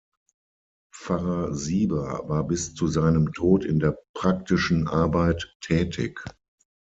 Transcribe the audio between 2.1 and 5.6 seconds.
war bis zu seinem Tod in der praktischen Arbeit